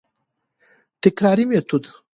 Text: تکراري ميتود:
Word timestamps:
تکراري 1.01 1.45
ميتود: 1.49 1.83